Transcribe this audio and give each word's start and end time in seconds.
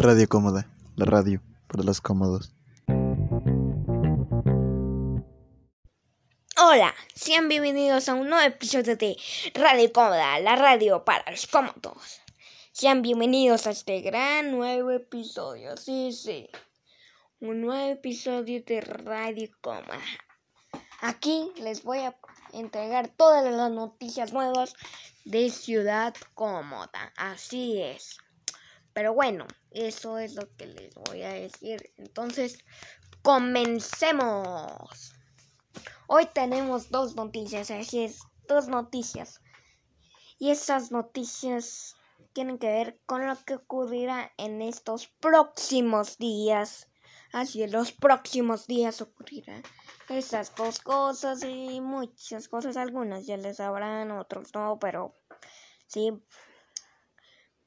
Radio 0.00 0.28
Cómoda, 0.28 0.70
la 0.94 1.06
radio 1.06 1.42
para 1.66 1.82
los 1.82 2.00
cómodos. 2.00 2.54
Hola, 6.56 6.94
sean 7.16 7.48
bienvenidos 7.48 8.08
a 8.08 8.14
un 8.14 8.28
nuevo 8.28 8.46
episodio 8.46 8.94
de 8.94 9.16
Radio 9.54 9.92
Cómoda, 9.92 10.38
la 10.38 10.54
radio 10.54 11.04
para 11.04 11.28
los 11.32 11.48
cómodos. 11.48 12.20
Sean 12.70 13.02
bienvenidos 13.02 13.66
a 13.66 13.72
este 13.72 14.00
gran 14.00 14.52
nuevo 14.52 14.92
episodio, 14.92 15.76
sí, 15.76 16.12
sí. 16.12 16.48
Un 17.40 17.62
nuevo 17.62 17.90
episodio 17.90 18.62
de 18.64 18.80
Radio 18.80 19.48
Cómoda. 19.60 19.98
Aquí 21.00 21.50
les 21.56 21.82
voy 21.82 21.98
a 21.98 22.16
entregar 22.52 23.08
todas 23.08 23.52
las 23.52 23.72
noticias 23.72 24.32
nuevas 24.32 24.76
de 25.24 25.50
Ciudad 25.50 26.14
Cómoda. 26.34 27.12
Así 27.16 27.82
es. 27.82 28.18
Pero 28.98 29.14
bueno, 29.14 29.46
eso 29.70 30.18
es 30.18 30.34
lo 30.34 30.52
que 30.56 30.66
les 30.66 30.92
voy 30.92 31.22
a 31.22 31.32
decir. 31.32 31.92
Entonces, 31.98 32.58
comencemos. 33.22 35.12
Hoy 36.08 36.26
tenemos 36.34 36.90
dos 36.90 37.14
noticias, 37.14 37.70
así 37.70 38.02
es, 38.02 38.18
dos 38.48 38.66
noticias. 38.66 39.40
Y 40.40 40.50
esas 40.50 40.90
noticias 40.90 41.94
tienen 42.32 42.58
que 42.58 42.66
ver 42.66 42.98
con 43.06 43.24
lo 43.24 43.36
que 43.44 43.54
ocurrirá 43.54 44.32
en 44.36 44.62
estos 44.62 45.06
próximos 45.06 46.18
días. 46.18 46.88
Así 47.32 47.62
en 47.62 47.70
los 47.70 47.92
próximos 47.92 48.66
días 48.66 49.00
ocurrirán 49.00 49.62
esas 50.08 50.52
dos 50.56 50.80
cosas 50.80 51.44
y 51.44 51.80
muchas 51.80 52.48
cosas. 52.48 52.76
Algunas 52.76 53.26
ya 53.26 53.36
les 53.36 53.58
sabrán, 53.58 54.10
otros 54.10 54.52
no, 54.56 54.76
pero 54.80 55.14
sí, 55.86 56.20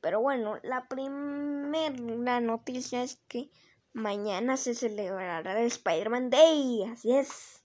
pero 0.00 0.20
bueno, 0.20 0.58
la 0.62 0.88
primera 0.88 2.40
noticia 2.40 3.02
es 3.02 3.16
que 3.28 3.50
mañana 3.92 4.56
se 4.56 4.74
celebrará 4.74 5.60
el 5.60 5.66
Spider-Man 5.66 6.30
Day. 6.30 6.84
Así 6.90 7.16
es, 7.16 7.64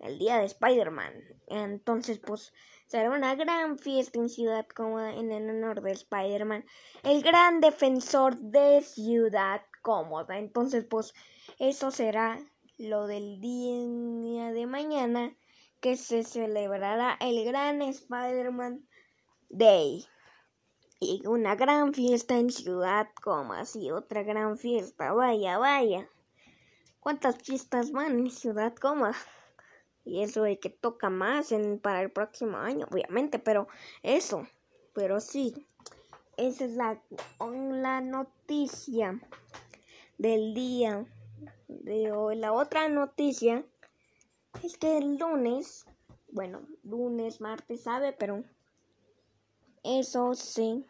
el 0.00 0.18
día 0.18 0.38
de 0.38 0.46
Spider-Man. 0.46 1.12
Entonces, 1.46 2.18
pues 2.18 2.52
será 2.86 3.10
una 3.10 3.34
gran 3.34 3.78
fiesta 3.78 4.18
en 4.18 4.28
Ciudad 4.28 4.66
Cómoda 4.66 5.14
en 5.14 5.30
el 5.30 5.48
honor 5.48 5.80
de 5.82 5.92
Spider-Man, 5.92 6.64
el 7.04 7.22
gran 7.22 7.60
defensor 7.60 8.36
de 8.36 8.82
Ciudad 8.82 9.62
Cómoda. 9.82 10.38
Entonces, 10.38 10.84
pues 10.84 11.14
eso 11.58 11.90
será 11.90 12.38
lo 12.78 13.06
del 13.06 13.40
día 13.40 14.52
de 14.52 14.66
mañana 14.66 15.36
que 15.80 15.96
se 15.96 16.24
celebrará 16.24 17.16
el 17.20 17.44
gran 17.44 17.80
Spider-Man 17.80 18.86
Day 19.48 20.06
y 21.00 21.26
una 21.26 21.54
gran 21.56 21.92
fiesta 21.92 22.38
en 22.38 22.50
Ciudad 22.50 23.08
como 23.22 23.52
así 23.52 23.90
otra 23.90 24.22
gran 24.22 24.56
fiesta. 24.56 25.12
Vaya, 25.12 25.58
vaya. 25.58 26.08
¿Cuántas 27.00 27.36
fiestas 27.36 27.92
van 27.92 28.18
en 28.18 28.30
Ciudad 28.30 28.74
Coma? 28.74 29.14
Y 30.04 30.22
eso 30.22 30.42
de 30.42 30.58
que 30.58 30.70
toca 30.70 31.10
más 31.10 31.52
en, 31.52 31.78
para 31.78 32.00
el 32.00 32.10
próximo 32.10 32.58
año, 32.58 32.86
obviamente, 32.90 33.38
pero 33.38 33.66
eso, 34.02 34.46
pero 34.94 35.20
sí, 35.20 35.66
esa 36.36 36.64
es 36.64 36.72
la, 36.72 37.00
la 37.40 38.00
noticia 38.00 39.20
del 40.16 40.54
día 40.54 41.04
de 41.68 42.12
hoy. 42.12 42.36
La 42.36 42.52
otra 42.52 42.88
noticia 42.88 43.64
es 44.62 44.76
que 44.78 44.98
el 44.98 45.16
lunes, 45.16 45.86
bueno, 46.28 46.60
lunes, 46.84 47.40
martes, 47.40 47.82
sabe, 47.82 48.12
pero 48.12 48.44
eso 49.86 50.34
sí, 50.34 50.84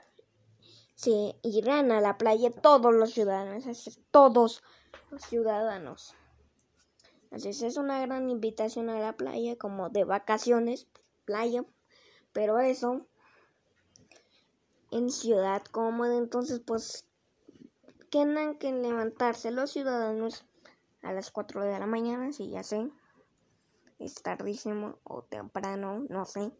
se 0.94 1.36
irán 1.42 1.92
a 1.92 2.00
la 2.00 2.16
playa 2.16 2.50
todos 2.50 2.94
los 2.94 3.12
ciudadanos, 3.12 3.64
todos 4.11 4.62
los 5.11 5.22
ciudadanos. 5.22 6.14
Así 7.30 7.50
es, 7.50 7.62
es 7.62 7.77
una 7.77 8.00
gran 8.00 8.30
invitación 8.30 8.89
a 8.89 8.98
la 8.98 9.17
playa, 9.17 9.56
como 9.56 9.91
de 9.91 10.05
vacaciones, 10.05 10.86
playa, 11.24 11.64
pero 12.33 12.58
eso 12.58 13.06
en 14.90 15.11
ciudad 15.11 15.62
cómoda, 15.64 16.17
entonces 16.17 16.61
pues 16.61 17.06
tienen 18.11 18.56
que 18.58 18.73
levantarse 18.73 19.51
los 19.51 19.73
ciudadanos 19.73 20.46
a 21.02 21.12
las 21.12 21.30
4 21.30 21.64
de 21.64 21.79
la 21.79 21.86
mañana, 21.86 22.33
si 22.33 22.48
ya 22.48 22.62
sé, 22.62 22.90
es 23.98 24.14
tardísimo 24.23 24.98
o 25.05 25.23
temprano, 25.23 26.06
no 26.08 26.24
sé, 26.24 26.52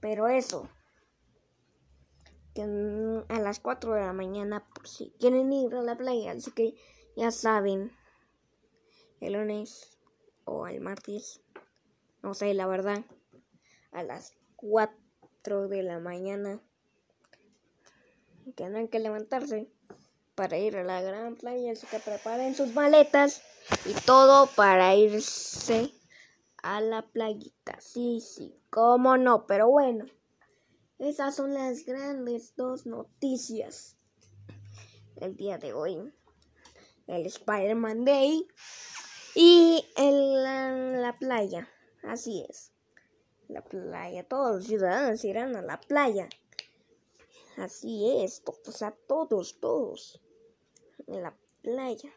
pero 0.00 0.28
eso 0.28 0.68
a 2.62 3.38
las 3.40 3.60
4 3.60 3.94
de 3.94 4.02
la 4.02 4.12
mañana 4.12 4.64
por 4.74 4.86
si 4.86 5.10
quieren 5.18 5.52
ir 5.52 5.74
a 5.74 5.82
la 5.82 5.96
playa. 5.96 6.32
Así 6.32 6.50
que 6.52 6.74
ya 7.16 7.30
saben, 7.30 7.92
el 9.20 9.32
lunes 9.32 9.98
o 10.44 10.66
el 10.66 10.80
martes, 10.80 11.40
no 12.22 12.34
sé, 12.34 12.54
la 12.54 12.66
verdad, 12.66 13.04
a 13.92 14.02
las 14.02 14.34
4 14.56 15.68
de 15.68 15.82
la 15.82 15.98
mañana 15.98 16.60
tendrán 18.54 18.88
que 18.88 18.98
levantarse 18.98 19.68
para 20.34 20.58
ir 20.58 20.76
a 20.76 20.84
la 20.84 21.00
gran 21.02 21.36
playa. 21.36 21.72
Así 21.72 21.86
que 21.86 21.98
preparen 21.98 22.54
sus 22.54 22.74
maletas 22.74 23.42
y 23.84 23.94
todo 24.06 24.46
para 24.46 24.94
irse 24.94 25.90
a 26.62 26.80
la 26.80 27.02
playita. 27.02 27.80
Sí, 27.80 28.20
sí, 28.20 28.54
cómo 28.70 29.16
no, 29.16 29.46
pero 29.46 29.68
bueno. 29.68 30.06
Esas 30.98 31.34
son 31.34 31.54
las 31.54 31.84
grandes 31.84 32.54
dos 32.54 32.86
noticias 32.86 33.96
el 35.16 35.36
día 35.36 35.58
de 35.58 35.72
hoy. 35.72 36.12
El 37.08 37.26
Spider-Man 37.26 38.04
Day 38.04 38.46
y 39.34 39.84
el, 39.96 40.44
la, 40.44 41.16
playa. 41.18 41.68
Así 42.04 42.46
es. 42.48 42.72
La 43.48 43.62
playa. 43.62 44.26
Todos 44.26 44.56
los 44.56 44.66
ciudadanos 44.66 45.24
irán 45.24 45.56
a 45.56 45.62
la 45.62 45.80
playa. 45.80 46.28
Así 47.56 48.22
es. 48.22 48.42
O 48.46 48.70
sea, 48.70 48.92
todos, 49.08 49.58
todos. 49.58 50.22
En 51.08 51.22
la 51.22 51.36
playa. 51.60 52.12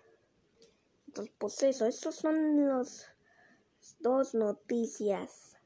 Entonces, 1.08 1.34
pues 1.40 1.64
eso. 1.64 1.88
Esas 1.88 2.14
son 2.14 2.68
las 2.70 3.08
dos 4.00 4.36
noticias 4.36 5.57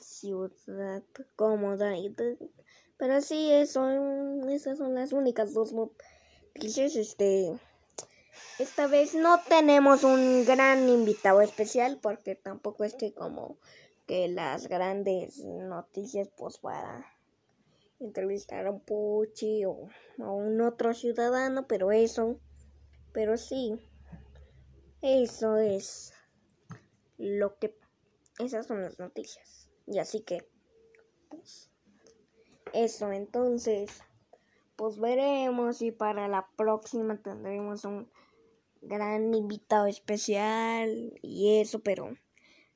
ciudad 0.00 1.02
cómoda 1.36 1.96
y 1.96 2.14
pero 2.96 3.20
sí 3.20 3.50
eso 3.52 3.88
esas 4.48 4.78
son 4.78 4.94
las 4.94 5.12
únicas 5.12 5.54
dos 5.54 5.72
noticias 5.72 6.96
este 6.96 7.52
esta 8.58 8.86
vez 8.86 9.14
no 9.14 9.40
tenemos 9.48 10.02
un 10.02 10.44
gran 10.44 10.88
invitado 10.88 11.40
especial 11.40 11.98
porque 12.02 12.34
tampoco 12.34 12.84
es 12.84 12.94
que 12.94 13.12
como 13.14 13.58
que 14.06 14.28
las 14.28 14.66
grandes 14.66 15.38
noticias 15.44 16.28
pues 16.36 16.58
para 16.58 17.06
entrevistar 18.00 18.66
a 18.66 18.70
un 18.72 18.80
puchi 18.80 19.64
o 19.64 19.88
a 20.18 20.30
un 20.30 20.60
otro 20.60 20.94
ciudadano 20.94 21.66
pero 21.68 21.92
eso 21.92 22.40
pero 23.12 23.36
sí 23.36 23.78
eso 25.00 25.58
es 25.58 26.12
lo 27.18 27.56
que 27.58 27.74
esas 28.40 28.66
son 28.66 28.82
las 28.82 28.98
noticias. 28.98 29.59
Y 29.90 29.98
así 29.98 30.20
que, 30.20 30.46
pues, 31.28 31.68
eso, 32.72 33.10
entonces, 33.10 34.04
pues 34.76 35.00
veremos 35.00 35.82
y 35.82 35.90
para 35.90 36.28
la 36.28 36.48
próxima 36.56 37.20
tendremos 37.20 37.84
un 37.84 38.08
gran 38.82 39.34
invitado 39.34 39.86
especial 39.86 41.18
y 41.22 41.58
eso, 41.58 41.80
pero 41.80 42.16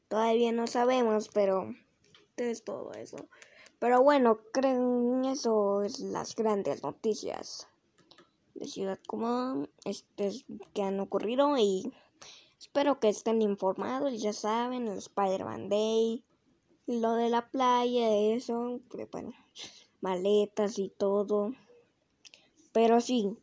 todavía 0.08 0.50
no 0.50 0.66
sabemos, 0.66 1.30
pero 1.32 1.72
es 2.36 2.64
todo 2.64 2.92
eso. 2.94 3.28
Pero 3.78 4.02
bueno, 4.02 4.40
creo 4.52 5.22
eso 5.30 5.84
es 5.84 6.00
las 6.00 6.34
grandes 6.34 6.82
noticias 6.82 7.68
de 8.56 8.66
Ciudad 8.66 8.98
Común 9.06 9.70
este, 9.84 10.32
que 10.74 10.82
han 10.82 10.98
ocurrido 10.98 11.56
y 11.56 11.92
Espero 12.64 12.98
que 12.98 13.10
estén 13.10 13.42
informados, 13.42 14.22
ya 14.22 14.32
saben, 14.32 14.88
el 14.88 14.96
Spider-Man 14.96 15.68
Day, 15.68 16.24
lo 16.86 17.14
de 17.14 17.30
la 17.30 17.48
playa, 17.48 18.14
eso, 18.14 18.80
bueno, 19.10 19.32
maletas 20.00 20.78
y 20.78 20.88
todo. 20.90 21.52
Pero 22.72 23.00
sí, 23.00 23.36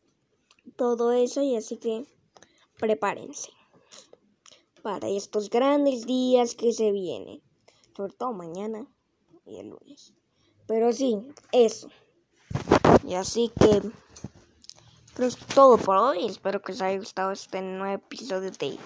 todo 0.75 1.11
eso 1.11 1.41
y 1.41 1.55
así 1.55 1.77
que 1.77 2.05
prepárense 2.79 3.51
para 4.81 5.07
estos 5.07 5.49
grandes 5.49 6.05
días 6.05 6.55
que 6.55 6.73
se 6.73 6.91
vienen, 6.91 7.41
sobre 7.95 8.13
todo 8.13 8.33
mañana 8.33 8.87
y 9.45 9.57
el 9.57 9.69
lunes. 9.69 10.13
Pero 10.67 10.91
sí, 10.93 11.17
eso. 11.51 11.89
Y 13.07 13.15
así 13.15 13.51
que 13.59 13.81
pero 15.13 15.27
es 15.27 15.37
todo 15.37 15.77
por 15.77 15.97
hoy. 15.97 16.25
Espero 16.25 16.61
que 16.61 16.71
os 16.71 16.81
haya 16.81 16.97
gustado 16.97 17.31
este 17.31 17.61
nuevo 17.61 17.93
episodio 17.93 18.49
de 18.49 18.79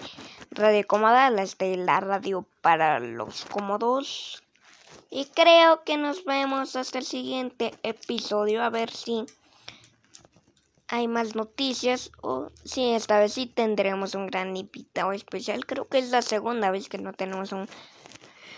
Radio 0.50 0.86
Cómoda, 0.86 1.30
de 1.30 1.76
la 1.76 2.00
radio 2.00 2.44
para 2.62 2.98
los 2.98 3.44
cómodos. 3.44 4.42
Y 5.16 5.24
creo 5.24 5.82
que 5.82 5.96
nos 5.96 6.26
vemos 6.26 6.76
hasta 6.76 6.98
el 6.98 7.06
siguiente 7.06 7.72
episodio. 7.82 8.62
A 8.62 8.68
ver 8.68 8.90
si 8.90 9.24
hay 10.88 11.08
más 11.08 11.34
noticias 11.34 12.12
o 12.20 12.50
si 12.64 12.90
esta 12.92 13.18
vez 13.18 13.32
sí 13.32 13.46
tendremos 13.46 14.14
un 14.14 14.26
gran 14.26 14.54
invitado 14.58 15.12
especial. 15.12 15.64
Creo 15.64 15.88
que 15.88 16.00
es 16.00 16.10
la 16.10 16.20
segunda 16.20 16.70
vez 16.70 16.90
que 16.90 16.98
no 16.98 17.14
tenemos 17.14 17.52
un 17.52 17.66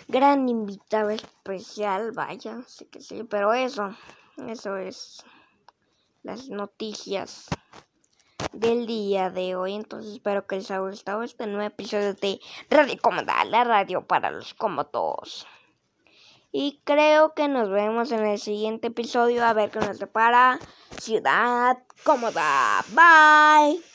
gran 0.09 0.49
invitado 0.49 1.11
especial, 1.11 2.11
vaya, 2.11 2.61
sí 2.67 2.87
que 2.87 3.03
sí, 3.03 3.23
pero 3.23 3.55
eso, 3.55 3.95
eso 4.49 4.79
es 4.79 5.25
las 6.25 6.49
noticias 6.49 7.47
del 8.53 8.89
día 8.89 9.31
de 9.31 9.55
hoy. 9.55 9.75
Entonces 9.75 10.15
espero 10.15 10.45
que 10.49 10.57
les 10.57 10.73
haya 10.73 10.81
gustado 10.81 11.23
este 11.23 11.47
nuevo 11.47 11.69
episodio 11.69 12.15
de 12.15 12.41
Radio 12.69 12.99
Cómoda, 13.01 13.45
la 13.45 13.63
radio 13.63 14.05
para 14.05 14.33
los 14.33 14.55
cómodos. 14.55 15.47
Y 16.51 16.81
creo 16.85 17.35
que 17.35 17.49
nos 17.49 17.71
vemos 17.71 18.11
en 18.13 18.27
el 18.27 18.39
siguiente 18.39 18.89
episodio 18.89 19.45
a 19.45 19.53
ver 19.53 19.71
qué 19.71 19.81
nos 19.81 19.99
depara 19.99 20.59
Ciudad 20.99 21.79
Cómoda. 22.05 22.85
Bye. 22.89 23.89